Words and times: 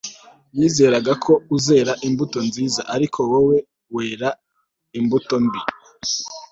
yizeraga 0.57 1.11
ko 1.23 1.33
uzera 1.55 1.91
imbuto 2.07 2.37
nziza, 2.47 2.81
ariko 2.95 3.19
wo 3.31 3.39
wera 3.95 4.29
imbuto 4.99 5.35
mbi 5.45 5.59